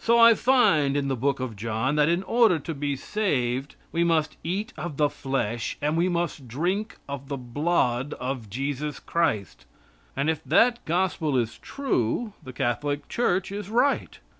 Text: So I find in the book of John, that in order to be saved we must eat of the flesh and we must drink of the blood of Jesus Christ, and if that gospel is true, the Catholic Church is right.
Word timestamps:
So 0.00 0.18
I 0.18 0.34
find 0.34 0.96
in 0.96 1.06
the 1.06 1.14
book 1.14 1.38
of 1.38 1.54
John, 1.54 1.94
that 1.94 2.08
in 2.08 2.24
order 2.24 2.58
to 2.58 2.74
be 2.74 2.96
saved 2.96 3.76
we 3.92 4.02
must 4.02 4.36
eat 4.42 4.72
of 4.76 4.96
the 4.96 5.08
flesh 5.08 5.78
and 5.80 5.96
we 5.96 6.08
must 6.08 6.48
drink 6.48 6.96
of 7.08 7.28
the 7.28 7.36
blood 7.36 8.12
of 8.14 8.50
Jesus 8.50 8.98
Christ, 8.98 9.66
and 10.16 10.28
if 10.28 10.42
that 10.42 10.84
gospel 10.86 11.36
is 11.36 11.56
true, 11.56 12.32
the 12.42 12.52
Catholic 12.52 13.08
Church 13.08 13.52
is 13.52 13.70
right. 13.70 14.18